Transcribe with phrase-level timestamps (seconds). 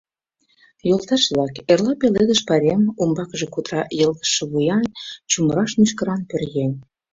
[0.87, 4.85] —Йолташ-влак, эрла— Пеледыш пайрем!— умбакыже кутыра йылгыжше вуян,
[5.31, 6.71] чумыраш мӱшкыран пӧръеҥ.